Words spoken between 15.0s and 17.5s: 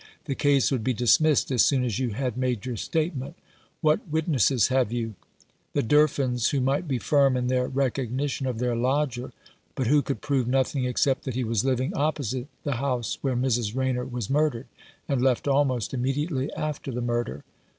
and left almost immediately after the murder.